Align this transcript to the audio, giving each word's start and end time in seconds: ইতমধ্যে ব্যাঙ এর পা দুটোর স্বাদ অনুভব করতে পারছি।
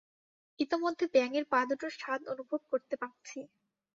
ইতমধ্যে 0.59 1.05
ব্যাঙ 1.13 1.31
এর 1.37 1.45
পা 1.51 1.59
দুটোর 1.69 1.91
স্বাদ 1.97 2.21
অনুভব 2.33 2.61
করতে 2.71 2.95
পারছি। 3.01 3.39